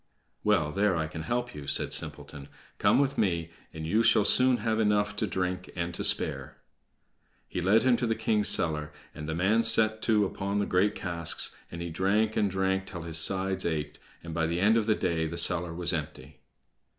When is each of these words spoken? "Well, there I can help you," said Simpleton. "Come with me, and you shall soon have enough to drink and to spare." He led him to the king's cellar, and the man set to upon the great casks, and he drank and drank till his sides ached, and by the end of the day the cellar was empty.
"Well, 0.43 0.71
there 0.71 0.95
I 0.95 1.05
can 1.05 1.21
help 1.21 1.53
you," 1.53 1.67
said 1.67 1.93
Simpleton. 1.93 2.47
"Come 2.79 2.97
with 2.97 3.19
me, 3.19 3.51
and 3.71 3.85
you 3.85 4.01
shall 4.01 4.25
soon 4.25 4.57
have 4.57 4.79
enough 4.79 5.15
to 5.17 5.27
drink 5.27 5.69
and 5.75 5.93
to 5.93 6.03
spare." 6.03 6.57
He 7.47 7.61
led 7.61 7.83
him 7.83 7.97
to 7.97 8.07
the 8.07 8.15
king's 8.15 8.47
cellar, 8.47 8.91
and 9.13 9.29
the 9.29 9.35
man 9.35 9.61
set 9.61 10.01
to 10.01 10.25
upon 10.25 10.57
the 10.57 10.65
great 10.65 10.95
casks, 10.95 11.51
and 11.69 11.83
he 11.83 11.91
drank 11.91 12.35
and 12.35 12.49
drank 12.49 12.87
till 12.87 13.03
his 13.03 13.19
sides 13.19 13.63
ached, 13.63 13.99
and 14.23 14.33
by 14.33 14.47
the 14.47 14.59
end 14.59 14.75
of 14.75 14.87
the 14.87 14.95
day 14.95 15.27
the 15.27 15.37
cellar 15.37 15.71
was 15.71 15.93
empty. 15.93 16.39